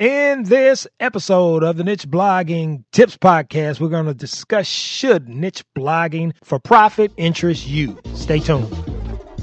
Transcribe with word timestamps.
In 0.00 0.44
this 0.44 0.86
episode 0.98 1.62
of 1.62 1.76
the 1.76 1.84
Niche 1.84 2.08
Blogging 2.08 2.84
Tips 2.90 3.18
Podcast, 3.18 3.80
we're 3.80 3.90
going 3.90 4.06
to 4.06 4.14
discuss 4.14 4.66
should 4.66 5.28
niche 5.28 5.62
blogging 5.76 6.32
for 6.42 6.58
profit 6.58 7.12
interest 7.18 7.68
you. 7.68 8.00
Stay 8.14 8.38
tuned. 8.38 8.70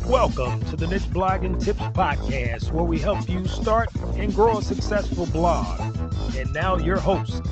Welcome 0.08 0.66
to 0.72 0.76
the 0.76 0.88
Niche 0.88 1.04
Blogging 1.04 1.64
Tips 1.64 1.80
Podcast, 1.80 2.72
where 2.72 2.86
we 2.86 2.98
help 2.98 3.30
you 3.30 3.48
start 3.48 3.90
and 4.16 4.34
grow 4.34 4.58
a 4.58 4.64
successful 4.64 5.28
blog. 5.28 5.80
And 6.36 6.52
now, 6.54 6.78
your 6.78 6.98
host, 6.98 7.44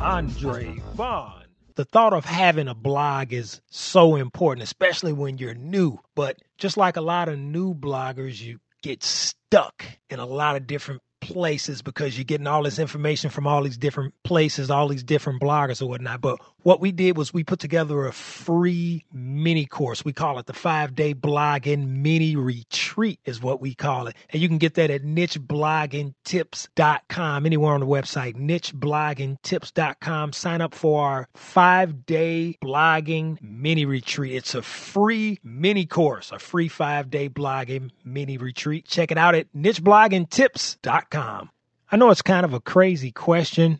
Andre 0.00 0.78
Vaughn. 0.94 1.44
The 1.74 1.84
thought 1.84 2.14
of 2.14 2.24
having 2.24 2.68
a 2.68 2.74
blog 2.74 3.34
is 3.34 3.60
so 3.68 4.16
important, 4.16 4.64
especially 4.64 5.12
when 5.12 5.36
you're 5.36 5.52
new. 5.52 5.98
But 6.14 6.38
just 6.56 6.78
like 6.78 6.96
a 6.96 7.02
lot 7.02 7.28
of 7.28 7.38
new 7.38 7.74
bloggers, 7.74 8.40
you 8.40 8.60
get 8.82 9.02
stuck 9.02 9.84
in 10.08 10.20
a 10.20 10.26
lot 10.26 10.56
of 10.56 10.66
different 10.66 11.02
places 11.26 11.82
because 11.82 12.16
you're 12.16 12.24
getting 12.24 12.46
all 12.46 12.62
this 12.62 12.78
information 12.78 13.30
from 13.30 13.46
all 13.46 13.62
these 13.62 13.76
different 13.76 14.14
places, 14.22 14.70
all 14.70 14.88
these 14.88 15.02
different 15.02 15.40
bloggers 15.40 15.82
or 15.82 15.86
whatnot. 15.86 16.20
But 16.20 16.38
what 16.66 16.80
we 16.80 16.90
did 16.90 17.16
was 17.16 17.32
we 17.32 17.44
put 17.44 17.60
together 17.60 18.06
a 18.06 18.12
free 18.12 19.04
mini 19.12 19.66
course. 19.66 20.04
We 20.04 20.12
call 20.12 20.40
it 20.40 20.46
the 20.46 20.52
five 20.52 20.96
day 20.96 21.14
blogging 21.14 21.86
mini 21.86 22.34
retreat, 22.34 23.20
is 23.24 23.40
what 23.40 23.60
we 23.60 23.72
call 23.72 24.08
it. 24.08 24.16
And 24.30 24.42
you 24.42 24.48
can 24.48 24.58
get 24.58 24.74
that 24.74 24.90
at 24.90 25.04
nichebloggingtips.com, 25.04 27.46
anywhere 27.46 27.72
on 27.72 27.78
the 27.78 27.86
website, 27.86 28.34
nichebloggingtips.com. 28.34 30.32
Sign 30.32 30.60
up 30.60 30.74
for 30.74 31.06
our 31.06 31.28
five 31.36 32.04
day 32.04 32.58
blogging 32.60 33.40
mini 33.40 33.84
retreat. 33.84 34.34
It's 34.34 34.56
a 34.56 34.62
free 34.62 35.38
mini 35.44 35.86
course, 35.86 36.32
a 36.32 36.40
free 36.40 36.66
five 36.66 37.10
day 37.10 37.28
blogging 37.28 37.92
mini 38.04 38.38
retreat. 38.38 38.88
Check 38.88 39.12
it 39.12 39.18
out 39.18 39.36
at 39.36 39.46
nichebloggingtips.com. 39.54 41.50
I 41.92 41.96
know 41.96 42.10
it's 42.10 42.22
kind 42.22 42.44
of 42.44 42.54
a 42.54 42.60
crazy 42.60 43.12
question, 43.12 43.78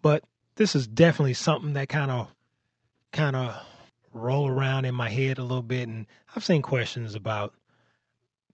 but 0.00 0.24
this 0.56 0.74
is 0.74 0.86
definitely 0.86 1.34
something 1.34 1.72
that 1.74 1.88
kind 1.88 2.10
of 2.10 2.28
kind 3.12 3.36
of 3.36 3.54
roll 4.12 4.48
around 4.48 4.84
in 4.84 4.94
my 4.94 5.08
head 5.08 5.38
a 5.38 5.42
little 5.42 5.62
bit 5.62 5.88
and 5.88 6.06
I've 6.34 6.44
seen 6.44 6.62
questions 6.62 7.14
about 7.14 7.52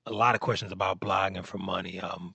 a 0.06 0.12
lot 0.12 0.34
of 0.34 0.40
questions 0.40 0.72
about 0.72 1.00
blogging 1.00 1.44
for 1.44 1.58
money, 1.58 2.00
um 2.00 2.34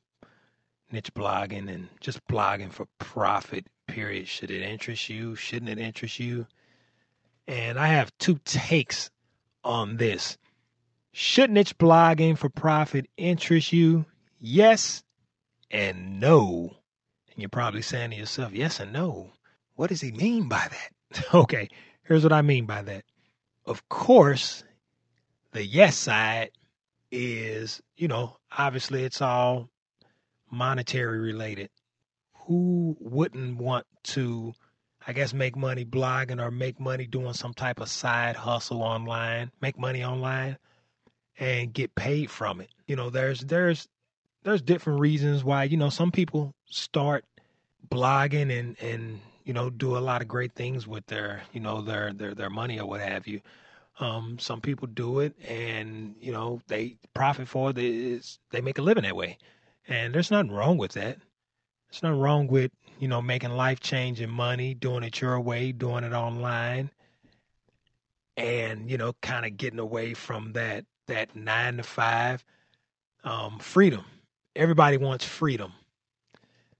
niche 0.91 1.13
blogging 1.13 1.69
and 1.73 1.89
just 1.99 2.25
blogging 2.27 2.71
for 2.71 2.85
profit 2.99 3.65
period. 3.87 4.27
Should 4.27 4.51
it 4.51 4.61
interest 4.61 5.09
you? 5.09 5.35
Shouldn't 5.35 5.69
it 5.69 5.79
interest 5.79 6.19
you? 6.19 6.47
And 7.47 7.79
I 7.79 7.87
have 7.87 8.15
two 8.17 8.39
takes 8.45 9.09
on 9.63 9.97
this. 9.97 10.37
Should 11.11 11.49
niche 11.49 11.77
blogging 11.77 12.37
for 12.37 12.49
profit 12.49 13.07
interest 13.17 13.73
you? 13.73 14.05
Yes 14.39 15.03
and 15.71 16.19
no. 16.19 16.77
And 17.31 17.41
you're 17.41 17.49
probably 17.49 17.81
saying 17.81 18.11
to 18.11 18.15
yourself, 18.17 18.53
yes 18.53 18.79
and 18.79 18.93
no. 18.93 19.31
What 19.75 19.89
does 19.89 20.01
he 20.01 20.11
mean 20.11 20.47
by 20.47 20.67
that? 20.69 21.25
okay, 21.33 21.69
here's 22.03 22.23
what 22.23 22.33
I 22.33 22.41
mean 22.41 22.65
by 22.65 22.81
that. 22.81 23.03
Of 23.65 23.87
course, 23.89 24.63
the 25.51 25.65
yes 25.65 25.95
side 25.97 26.51
is, 27.11 27.81
you 27.95 28.07
know, 28.07 28.37
obviously 28.55 29.03
it's 29.03 29.21
all 29.21 29.69
monetary 30.51 31.19
related. 31.19 31.69
Who 32.45 32.95
wouldn't 32.99 33.57
want 33.57 33.85
to, 34.03 34.53
I 35.05 35.13
guess, 35.13 35.33
make 35.33 35.55
money 35.55 35.83
blogging 35.83 36.41
or 36.41 36.51
make 36.51 36.79
money 36.79 37.07
doing 37.07 37.33
some 37.33 37.53
type 37.53 37.79
of 37.79 37.89
side 37.89 38.35
hustle 38.35 38.83
online, 38.83 39.51
make 39.61 39.79
money 39.79 40.03
online 40.03 40.57
and 41.37 41.73
get 41.73 41.95
paid 41.95 42.29
from 42.29 42.61
it? 42.61 42.69
You 42.87 42.95
know, 42.95 43.09
there's 43.09 43.41
there's 43.41 43.87
there's 44.43 44.61
different 44.61 44.99
reasons 44.99 45.43
why 45.43 45.63
you 45.63 45.77
know 45.77 45.89
some 45.89 46.11
people 46.11 46.53
start 46.65 47.25
blogging 47.89 48.57
and 48.57 48.79
and 48.79 49.19
you 49.45 49.53
know 49.53 49.69
do 49.69 49.97
a 49.97 49.99
lot 49.99 50.21
of 50.21 50.27
great 50.27 50.53
things 50.53 50.87
with 50.87 51.05
their 51.07 51.43
you 51.53 51.59
know 51.59 51.81
their 51.81 52.13
their 52.13 52.35
their 52.35 52.49
money 52.49 52.79
or 52.79 52.87
what 52.87 53.01
have 53.01 53.27
you. 53.27 53.41
Um, 53.99 54.37
some 54.39 54.59
people 54.61 54.87
do 54.87 55.19
it 55.19 55.35
and 55.47 56.15
you 56.19 56.33
know 56.33 56.61
they 56.67 56.97
profit 57.13 57.47
for 57.47 57.71
it 57.73 57.75
they 58.51 58.61
make 58.61 58.77
a 58.77 58.81
living 58.81 59.03
that 59.03 59.15
way. 59.15 59.37
And 59.87 60.13
there's 60.13 60.31
nothing 60.31 60.51
wrong 60.51 60.77
with 60.77 60.93
that. 60.93 61.17
There's 61.89 62.03
nothing 62.03 62.19
wrong 62.19 62.47
with 62.47 62.71
you 62.99 63.07
know 63.07 63.21
making 63.21 63.51
life 63.51 63.79
changing 63.79 64.29
money 64.29 64.73
doing 64.73 65.03
it 65.03 65.21
your 65.21 65.39
way 65.39 65.71
doing 65.71 66.03
it 66.03 66.13
online 66.13 66.89
and 68.37 68.89
you 68.89 68.97
know 68.97 69.13
kind 69.21 69.45
of 69.45 69.57
getting 69.57 69.79
away 69.79 70.13
from 70.13 70.53
that 70.53 70.85
that 71.07 71.35
nine 71.35 71.77
to 71.77 71.83
five 71.83 72.43
um, 73.23 73.59
freedom. 73.59 74.03
Everybody 74.55 74.97
wants 74.97 75.25
freedom. 75.25 75.73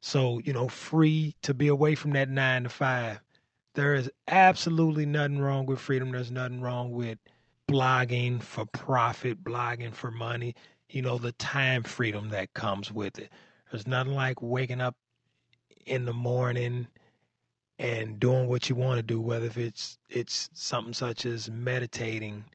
So, 0.06 0.38
you 0.46 0.54
know, 0.54 0.68
free 0.68 1.34
to 1.42 1.56
be 1.56 1.68
away 1.68 1.96
from 1.96 2.12
that 2.12 2.30
nine 2.30 2.62
to 2.62 2.70
five. 2.70 3.20
There 3.74 3.96
is 3.96 4.08
absolutely 4.28 5.08
nothing 5.08 5.40
wrong 5.40 5.66
with 5.66 5.80
freedom. 5.80 6.12
There's 6.12 6.30
nothing 6.30 6.62
wrong 6.62 6.92
with 6.92 7.18
blogging 7.68 8.40
for 8.40 8.68
profit, 8.68 9.44
blogging 9.44 9.96
for 9.96 10.12
money. 10.12 10.54
You 10.92 11.02
know, 11.02 11.18
the 11.18 11.32
time 11.32 11.82
freedom 11.82 12.30
that 12.30 12.54
comes 12.54 12.92
with 12.92 13.18
it. 13.18 13.32
There's 13.72 13.88
nothing 13.88 14.14
like 14.14 14.44
waking 14.44 14.80
up 14.80 14.96
in 15.88 16.06
the 16.06 16.14
morning 16.14 16.86
and 17.80 18.20
doing 18.20 18.48
what 18.48 18.70
you 18.70 18.76
want 18.76 19.00
to 19.00 19.04
do, 19.04 19.20
whether 19.20 19.48
if 19.48 19.58
it's 19.58 19.98
it's 20.08 20.52
something 20.54 20.94
such 20.94 21.26
as 21.26 21.50
meditating, 21.50 22.46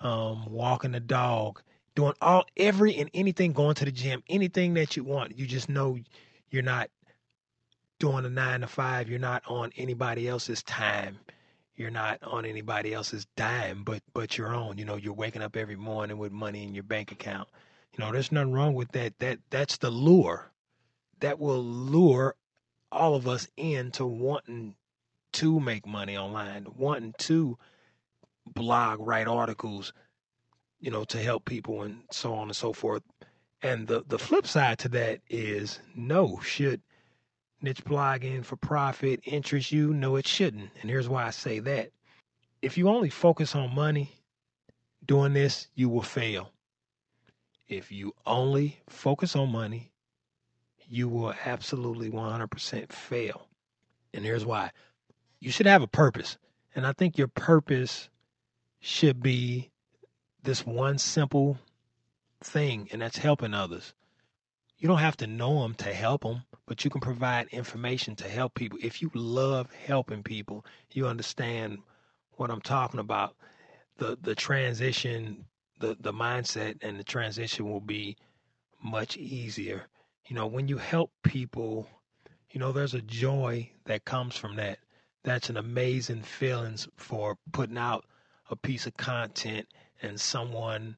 um, 0.00 0.46
walking 0.50 0.90
the 0.90 1.00
dog, 1.00 1.62
doing 1.98 2.14
all 2.20 2.44
every 2.56 2.96
and 2.96 3.10
anything 3.12 3.52
going 3.52 3.74
to 3.74 3.84
the 3.84 3.90
gym 3.90 4.22
anything 4.28 4.74
that 4.74 4.96
you 4.96 5.02
want 5.02 5.36
you 5.36 5.48
just 5.48 5.68
know 5.68 5.98
you're 6.50 6.62
not 6.62 6.90
doing 7.98 8.24
a 8.24 8.28
nine 8.28 8.60
to 8.60 8.66
five 8.66 9.08
you're 9.08 9.18
not 9.18 9.42
on 9.46 9.72
anybody 9.76 10.28
else's 10.28 10.62
time. 10.62 11.18
You're 11.74 11.90
not 11.90 12.22
on 12.22 12.44
anybody 12.44 12.92
else's 12.92 13.26
dime 13.36 13.84
but 13.84 14.02
but 14.12 14.36
your 14.38 14.54
own. 14.54 14.78
You 14.78 14.84
know 14.84 14.96
you're 14.96 15.14
waking 15.14 15.42
up 15.42 15.56
every 15.56 15.76
morning 15.76 16.18
with 16.18 16.32
money 16.32 16.64
in 16.64 16.74
your 16.74 16.84
bank 16.84 17.12
account. 17.12 17.48
You 17.92 18.04
know 18.04 18.12
there's 18.12 18.32
nothing 18.32 18.52
wrong 18.52 18.74
with 18.74 18.92
that. 18.92 19.18
That 19.18 19.38
that's 19.50 19.78
the 19.78 19.90
lure. 19.90 20.50
That 21.20 21.38
will 21.38 21.62
lure 21.62 22.34
all 22.90 23.14
of 23.14 23.28
us 23.28 23.48
into 23.56 24.06
wanting 24.06 24.74
to 25.34 25.60
make 25.60 25.86
money 25.86 26.16
online 26.16 26.66
wanting 26.76 27.14
to 27.18 27.58
blog 28.46 28.98
write 29.00 29.28
articles 29.28 29.92
you 30.80 30.90
know, 30.90 31.04
to 31.04 31.18
help 31.18 31.44
people 31.44 31.82
and 31.82 32.02
so 32.10 32.34
on 32.34 32.48
and 32.48 32.56
so 32.56 32.72
forth. 32.72 33.02
And 33.62 33.86
the, 33.86 34.04
the 34.06 34.18
flip 34.18 34.46
side 34.46 34.78
to 34.80 34.88
that 34.90 35.20
is 35.28 35.80
no, 35.94 36.40
should 36.42 36.80
niche 37.60 37.84
blogging 37.84 38.44
for 38.44 38.56
profit 38.56 39.20
interest 39.24 39.72
you? 39.72 39.92
No, 39.92 40.16
it 40.16 40.26
shouldn't. 40.26 40.70
And 40.80 40.90
here's 40.90 41.08
why 41.08 41.24
I 41.26 41.30
say 41.30 41.58
that. 41.60 41.90
If 42.62 42.78
you 42.78 42.88
only 42.88 43.10
focus 43.10 43.54
on 43.54 43.74
money 43.74 44.12
doing 45.04 45.32
this, 45.32 45.68
you 45.74 45.88
will 45.88 46.02
fail. 46.02 46.52
If 47.68 47.92
you 47.92 48.14
only 48.26 48.80
focus 48.88 49.36
on 49.36 49.50
money, 49.52 49.90
you 50.88 51.08
will 51.08 51.34
absolutely 51.44 52.10
100% 52.10 52.92
fail. 52.92 53.46
And 54.14 54.24
here's 54.24 54.46
why. 54.46 54.70
You 55.40 55.50
should 55.50 55.66
have 55.66 55.82
a 55.82 55.88
purpose. 55.88 56.38
And 56.74 56.86
I 56.86 56.92
think 56.92 57.18
your 57.18 57.28
purpose 57.28 58.08
should 58.80 59.22
be 59.22 59.70
this 60.42 60.64
one 60.64 60.98
simple 60.98 61.58
thing, 62.42 62.88
and 62.92 63.02
that's 63.02 63.18
helping 63.18 63.54
others. 63.54 63.94
You 64.78 64.86
don't 64.86 64.98
have 64.98 65.16
to 65.18 65.26
know 65.26 65.62
them 65.62 65.74
to 65.76 65.92
help 65.92 66.22
them, 66.22 66.44
but 66.66 66.84
you 66.84 66.90
can 66.90 67.00
provide 67.00 67.48
information 67.48 68.14
to 68.16 68.28
help 68.28 68.54
people. 68.54 68.78
If 68.80 69.02
you 69.02 69.10
love 69.12 69.72
helping 69.72 70.22
people, 70.22 70.64
you 70.92 71.08
understand 71.08 71.78
what 72.32 72.50
I'm 72.50 72.60
talking 72.60 73.00
about. 73.00 73.34
The 73.96 74.16
the 74.20 74.36
transition, 74.36 75.46
the 75.80 75.96
the 75.98 76.12
mindset 76.12 76.76
and 76.82 76.98
the 76.98 77.04
transition 77.04 77.68
will 77.68 77.80
be 77.80 78.16
much 78.82 79.16
easier. 79.16 79.86
You 80.26 80.36
know, 80.36 80.46
when 80.46 80.68
you 80.68 80.78
help 80.78 81.10
people, 81.24 81.88
you 82.50 82.60
know, 82.60 82.70
there's 82.70 82.94
a 82.94 83.02
joy 83.02 83.70
that 83.86 84.04
comes 84.04 84.36
from 84.36 84.56
that. 84.56 84.78
That's 85.24 85.50
an 85.50 85.56
amazing 85.56 86.22
feelings 86.22 86.86
for 86.96 87.36
putting 87.52 87.78
out 87.78 88.04
a 88.48 88.56
piece 88.56 88.86
of 88.86 88.96
content 88.96 89.66
and 90.00 90.20
someone 90.20 90.96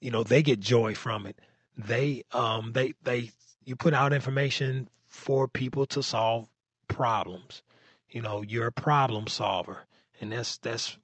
you 0.00 0.10
know 0.10 0.22
they 0.22 0.42
get 0.42 0.60
joy 0.60 0.94
from 0.94 1.26
it. 1.26 1.38
They 1.76 2.24
um 2.32 2.72
they 2.72 2.94
they 3.02 3.30
you 3.64 3.76
put 3.76 3.94
out 3.94 4.12
information 4.12 4.88
for 5.08 5.48
people 5.48 5.86
to 5.86 6.02
solve 6.02 6.48
problems. 6.88 7.62
You 8.10 8.22
know 8.22 8.42
you're 8.42 8.68
a 8.68 8.72
problem 8.72 9.26
solver 9.26 9.86
and 10.20 10.32
that's 10.32 10.58
that's 10.58 10.96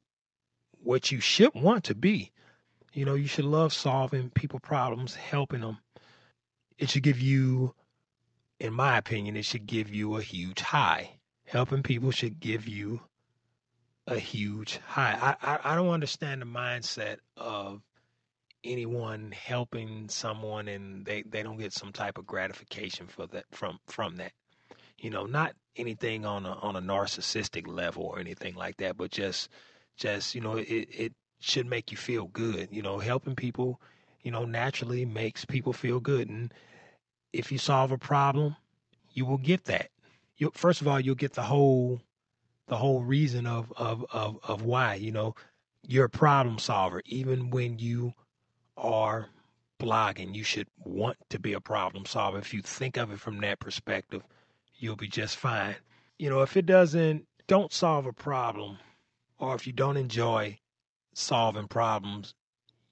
what 0.83 1.11
you 1.11 1.21
should 1.21 1.55
want 1.55 1.85
to 1.85 1.94
be. 1.94 2.31
You 2.93 3.05
know 3.05 3.15
you 3.15 3.27
should 3.27 3.44
love 3.44 3.73
solving 3.73 4.31
people 4.31 4.61
problems 4.61 5.15
helping 5.15 5.61
them 5.61 5.79
it 6.79 6.91
should 6.91 7.03
give 7.05 7.21
you 7.21 7.75
in 8.59 8.73
my 8.73 8.99
opinion 8.99 9.37
it 9.37 9.44
should 9.44 9.67
give 9.67 9.94
you 9.94 10.17
a 10.17 10.23
huge 10.23 10.61
high. 10.61 11.19
Helping 11.44 11.83
people 11.83 12.11
should 12.11 12.41
give 12.41 12.67
you 12.67 13.00
a 14.06 14.19
huge 14.19 14.79
high. 14.79 15.17
I, 15.43 15.53
I, 15.53 15.73
I 15.73 15.75
don't 15.77 15.91
understand 15.91 16.43
the 16.43 16.47
mindset 16.47 17.19
of 17.37 17.83
anyone 18.64 19.32
helping 19.32 20.09
someone 20.09 20.69
and 20.69 21.05
they, 21.05 21.23
they 21.23 21.43
don't 21.43 21.59
get 21.59 21.73
some 21.73 21.93
type 21.93 22.19
of 22.19 22.26
gratification 22.26 23.06
for 23.06 23.26
that 23.29 23.44
from 23.53 23.79
from 23.87 24.17
that. 24.17 24.32
You 24.99 25.11
know, 25.11 25.26
not 25.26 25.55
anything 25.76 26.25
on 26.25 26.47
a 26.47 26.53
on 26.53 26.76
a 26.76 26.82
narcissistic 26.82 27.67
level 27.67 28.05
or 28.05 28.19
anything 28.19 28.55
like 28.55 28.76
that, 28.79 28.97
but 28.97 29.11
just 29.11 29.49
just 29.97 30.35
you 30.35 30.41
know, 30.41 30.56
it 30.56 30.64
it 30.67 31.12
should 31.41 31.67
make 31.67 31.91
you 31.91 31.97
feel 31.97 32.26
good. 32.29 32.69
You 32.70 32.82
know, 32.82 32.99
helping 32.99 33.35
people, 33.35 33.81
you 34.23 34.31
know, 34.31 34.44
naturally 34.44 35.05
makes 35.05 35.44
people 35.44 35.73
feel 35.73 36.00
good. 36.00 36.29
And 36.29 36.53
if 37.32 37.50
you 37.50 37.58
solve 37.58 37.93
a 37.93 37.99
problem, 37.99 38.56
you 39.12 39.26
will 39.26 39.38
get 39.38 39.65
that. 39.65 39.91
You 40.37 40.53
first 40.55 40.81
of 40.81 40.88
all, 40.88 41.00
you'll 41.00 41.15
get 41.15 41.35
the 41.35 41.43
whole 41.43 42.00
the 42.69 42.76
whole 42.76 43.03
reason 43.03 43.47
of 43.47 43.73
of 43.76 44.05
of 44.12 44.38
of 44.44 44.62
why. 44.62 44.94
You 44.94 45.12
know, 45.12 45.35
you're 45.87 46.06
a 46.06 46.11
problem 46.11 46.58
solver, 46.58 47.03
even 47.06 47.50
when 47.50 47.79
you 47.79 48.15
are 48.82 49.29
blogging. 49.81 50.34
You 50.34 50.44
should 50.44 50.69
want 50.84 51.17
to 51.31 51.38
be 51.38 51.55
a 51.55 51.61
problem 51.61 52.05
solver. 52.05 52.38
If 52.38 52.52
you 52.52 52.61
think 52.61 52.96
of 52.96 53.11
it 53.11 53.20
from 53.20 53.40
that 53.40 53.61
perspective, 53.61 54.23
you'll 54.76 54.96
be 54.96 55.08
just 55.08 55.37
fine. 55.37 55.76
You 56.19 56.29
know, 56.29 56.43
if 56.43 56.56
it 56.56 56.67
doesn't, 56.67 57.26
don't 57.46 57.73
solve 57.73 58.06
a 58.06 58.12
problem, 58.12 58.79
or 59.38 59.55
if 59.55 59.67
you 59.67 59.73
don't 59.73 59.96
enjoy 59.96 60.58
solving 61.14 61.69
problems, 61.69 62.34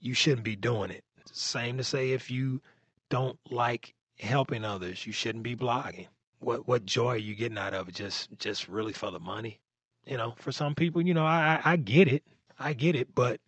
you 0.00 0.14
shouldn't 0.14 0.44
be 0.44 0.56
doing 0.56 0.90
it. 0.90 1.04
Same 1.32 1.76
to 1.76 1.84
say 1.84 2.12
if 2.12 2.30
you 2.30 2.60
don't 3.08 3.38
like 3.50 3.94
helping 4.18 4.64
others, 4.64 5.06
you 5.06 5.12
shouldn't 5.12 5.44
be 5.44 5.56
blogging. 5.56 6.06
What 6.38 6.66
what 6.66 6.86
joy 6.86 7.14
are 7.14 7.16
you 7.16 7.34
getting 7.34 7.58
out 7.58 7.74
of 7.74 7.88
it? 7.88 7.94
Just 7.94 8.30
just 8.38 8.68
really 8.68 8.92
for 8.92 9.10
the 9.10 9.20
money? 9.20 9.60
You 10.06 10.16
know, 10.16 10.34
for 10.38 10.52
some 10.52 10.74
people, 10.74 11.02
you 11.02 11.14
know, 11.14 11.26
I 11.26 11.60
I 11.64 11.76
get 11.76 12.08
it. 12.08 12.24
I 12.58 12.72
get 12.72 12.96
it, 12.96 13.14
but 13.14 13.40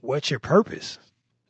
what's 0.00 0.30
your 0.30 0.40
purpose? 0.40 0.98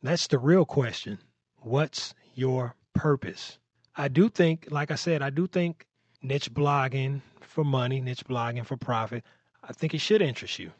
That's 0.03 0.27
the 0.27 0.39
real 0.39 0.65
question. 0.65 1.19
What's 1.57 2.13
your 2.33 2.75
purpose? 2.93 3.57
I 3.95 4.07
do 4.07 4.29
think, 4.29 4.67
like 4.71 4.89
I 4.91 4.95
said, 4.95 5.21
I 5.21 5.29
do 5.29 5.47
think 5.47 5.85
niche 6.21 6.51
blogging 6.53 7.21
for 7.39 7.63
money, 7.63 8.01
niche 8.01 8.25
blogging 8.25 8.65
for 8.65 8.77
profit, 8.77 9.23
I 9.63 9.73
think 9.73 9.93
it 9.93 9.99
should 9.99 10.21
interest 10.21 10.57
you 10.57 10.71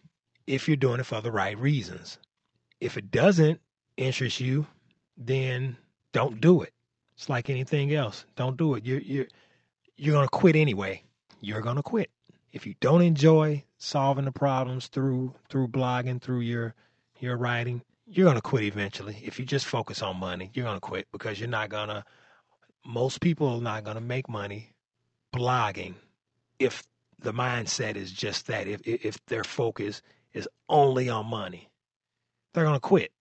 if 0.48 0.68
you're 0.68 0.78
doing 0.78 1.00
it 1.00 1.06
for 1.06 1.22
the 1.22 1.32
right 1.32 1.58
reasons. 1.58 2.18
If 2.80 2.98
it 2.98 3.12
doesn't 3.12 3.60
interest 3.98 4.40
you, 4.40 4.66
then 5.18 5.78
don't 6.14 6.42
do 6.42 6.62
it. 6.62 6.74
It's 7.16 7.30
like 7.30 7.50
anything 7.50 7.94
else. 7.94 8.26
Don't 8.36 8.58
do 8.58 8.74
it. 8.76 8.86
You're 8.86 9.02
you're 9.02 9.28
you're 9.98 10.16
gonna 10.16 10.28
quit 10.28 10.56
anyway. 10.56 11.04
You're 11.42 11.62
gonna 11.62 11.84
quit. 11.84 12.10
If 12.52 12.66
you 12.66 12.74
don't 12.80 13.02
enjoy 13.02 13.64
solving 13.78 14.26
the 14.26 14.32
problems 14.32 14.88
through 14.88 15.36
through 15.50 15.68
blogging, 15.68 16.22
through 16.22 16.40
your 16.40 16.74
your 17.20 17.38
writing, 17.38 17.84
you're 18.12 18.28
gonna 18.28 18.42
quit 18.42 18.64
eventually. 18.64 19.18
If 19.24 19.40
you 19.40 19.46
just 19.46 19.66
focus 19.66 20.02
on 20.02 20.18
money, 20.18 20.52
you're 20.54 20.66
gonna 20.66 20.80
quit 20.80 21.08
because 21.12 21.40
you're 21.40 21.50
not 21.50 21.70
gonna 21.70 22.04
most 22.86 23.22
people 23.22 23.48
are 23.48 23.62
not 23.62 23.84
gonna 23.84 24.02
make 24.02 24.28
money 24.28 24.74
blogging 25.34 25.96
if 26.60 26.84
the 27.20 27.32
mindset 27.32 27.96
is 27.96 28.12
just 28.12 28.48
that. 28.48 28.68
If 28.68 28.82
if 28.86 29.26
their 29.28 29.44
focus 29.44 30.02
is 30.34 30.48
only 30.68 31.10
on 31.10 31.26
money, 31.26 31.70
they're 32.54 32.66
gonna 32.66 32.80
quit. 32.80 33.12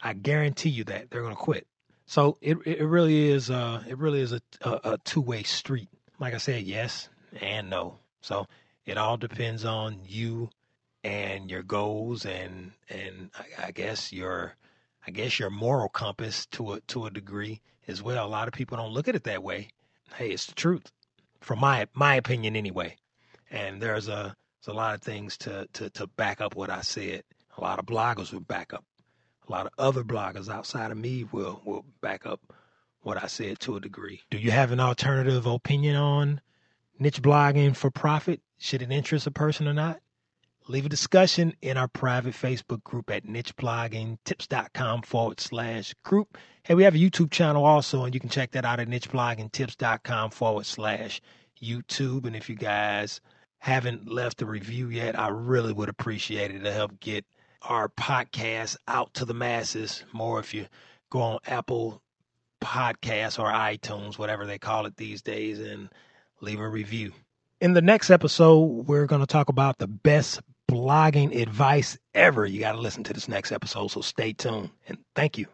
I 0.00 0.12
guarantee 0.12 0.68
you 0.70 0.84
that 0.84 1.10
they're 1.10 1.22
gonna 1.22 1.34
quit. 1.34 1.66
So 2.06 2.36
it 2.42 2.58
it 2.66 2.84
really 2.84 3.28
is 3.30 3.50
uh 3.50 3.82
it 3.88 3.96
really 3.96 4.20
is 4.20 4.32
a 4.32 4.40
a, 4.60 4.80
a 4.84 4.98
two 4.98 5.22
way 5.22 5.44
street. 5.44 5.88
Like 6.18 6.34
I 6.34 6.38
said, 6.38 6.64
yes 6.64 7.08
and 7.40 7.70
no. 7.70 7.98
So 8.20 8.46
it 8.84 8.98
all 8.98 9.16
depends 9.16 9.64
on 9.64 10.00
you 10.04 10.50
and 11.04 11.50
your 11.50 11.62
goals 11.62 12.26
and 12.26 12.72
and 12.88 13.30
I, 13.38 13.66
I 13.66 13.70
guess 13.70 14.12
your 14.12 14.56
I 15.06 15.12
guess 15.12 15.38
your 15.38 15.50
moral 15.50 15.88
compass 15.88 16.46
to 16.46 16.72
a 16.72 16.80
to 16.88 17.06
a 17.06 17.10
degree 17.10 17.60
as 17.86 18.02
well. 18.02 18.26
A 18.26 18.28
lot 18.28 18.48
of 18.48 18.54
people 18.54 18.76
don't 18.76 18.92
look 18.92 19.06
at 19.06 19.14
it 19.14 19.24
that 19.24 19.42
way. 19.42 19.68
Hey, 20.16 20.30
it's 20.30 20.46
the 20.46 20.54
truth, 20.54 20.90
from 21.40 21.60
my 21.60 21.86
my 21.94 22.16
opinion 22.16 22.56
anyway. 22.56 22.96
And 23.50 23.80
there's 23.80 24.08
a 24.08 24.34
there's 24.64 24.74
a 24.74 24.76
lot 24.76 24.94
of 24.94 25.02
things 25.02 25.36
to 25.38 25.68
to 25.74 25.90
to 25.90 26.06
back 26.08 26.40
up 26.40 26.56
what 26.56 26.70
I 26.70 26.80
said. 26.80 27.22
A 27.56 27.60
lot 27.60 27.78
of 27.78 27.86
bloggers 27.86 28.32
will 28.32 28.40
back 28.40 28.74
up 28.74 28.84
a 29.48 29.52
lot 29.52 29.66
of 29.66 29.72
other 29.78 30.02
bloggers 30.02 30.48
outside 30.48 30.90
of 30.90 30.98
me 30.98 31.24
will 31.24 31.60
will 31.64 31.84
back 32.00 32.26
up 32.26 32.40
what 33.02 33.22
I 33.22 33.26
said 33.26 33.60
to 33.60 33.76
a 33.76 33.80
degree. 33.80 34.22
Do 34.30 34.38
you 34.38 34.50
have 34.50 34.72
an 34.72 34.80
alternative 34.80 35.46
opinion 35.46 35.96
on 35.96 36.40
niche 36.98 37.20
blogging 37.20 37.76
for 37.76 37.90
profit? 37.90 38.40
Should 38.58 38.82
it 38.82 38.90
interest 38.90 39.26
a 39.26 39.30
person 39.30 39.68
or 39.68 39.74
not? 39.74 40.00
Leave 40.66 40.86
a 40.86 40.88
discussion 40.88 41.54
in 41.60 41.76
our 41.76 41.88
private 41.88 42.32
Facebook 42.32 42.82
group 42.84 43.10
at 43.10 43.26
nichebloggingtips.com 43.26 45.02
forward 45.02 45.38
slash 45.38 45.94
group. 46.04 46.38
Hey, 46.62 46.74
we 46.74 46.84
have 46.84 46.94
a 46.94 46.98
YouTube 46.98 47.30
channel 47.30 47.66
also, 47.66 48.04
and 48.04 48.14
you 48.14 48.20
can 48.20 48.30
check 48.30 48.52
that 48.52 48.64
out 48.64 48.80
at 48.80 48.88
nichebloggingtips.com 48.88 50.30
forward 50.30 50.64
slash 50.64 51.20
YouTube. 51.62 52.24
And 52.24 52.34
if 52.34 52.48
you 52.48 52.56
guys 52.56 53.20
haven't 53.58 54.10
left 54.10 54.40
a 54.40 54.46
review 54.46 54.88
yet, 54.88 55.18
I 55.18 55.28
really 55.28 55.74
would 55.74 55.90
appreciate 55.90 56.50
it 56.50 56.60
to 56.60 56.72
help 56.72 56.98
get 56.98 57.26
our 57.60 57.90
podcast 57.90 58.78
out 58.88 59.12
to 59.14 59.26
the 59.26 59.34
masses 59.34 60.02
more 60.14 60.40
if 60.40 60.54
you 60.54 60.66
go 61.10 61.20
on 61.20 61.38
Apple 61.46 62.00
Podcasts 62.62 63.38
or 63.38 63.52
iTunes, 63.52 64.18
whatever 64.18 64.46
they 64.46 64.58
call 64.58 64.86
it 64.86 64.96
these 64.96 65.20
days, 65.20 65.58
and 65.58 65.90
leave 66.40 66.58
a 66.58 66.66
review. 66.66 67.12
In 67.60 67.74
the 67.74 67.82
next 67.82 68.10
episode, 68.10 68.86
we're 68.86 69.06
going 69.06 69.20
to 69.20 69.26
talk 69.26 69.50
about 69.50 69.76
the 69.76 69.86
best 69.86 70.40
blogging 70.70 71.34
advice 71.40 71.96
ever. 72.14 72.46
You 72.46 72.60
got 72.60 72.72
to 72.72 72.80
listen 72.80 73.04
to 73.04 73.12
this 73.12 73.28
next 73.28 73.52
episode, 73.52 73.88
so 73.88 74.00
stay 74.00 74.32
tuned. 74.32 74.70
And 74.88 74.98
thank 75.14 75.38
you. 75.38 75.46